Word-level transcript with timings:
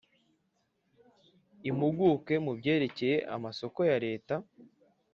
impuguke 1.69 2.33
mu 2.45 2.51
byerekeye 2.59 3.15
amasoko 3.35 3.79
ya 3.89 3.97
Leta 4.05 4.35